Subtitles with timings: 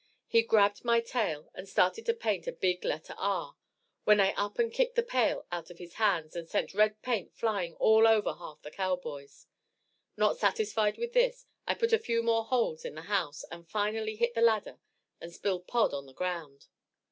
[0.25, 3.55] He grabbed my tail and started to paint a big letter R,
[4.03, 7.35] when I up and kicked the pail out of his hands and sent red paint
[7.35, 9.45] flying all over half the cowboys;
[10.17, 14.15] not satisfied with this, I put a few more holes in the house, and finally
[14.15, 14.79] hit the ladder
[15.19, 16.65] and spilled Pod on the ground.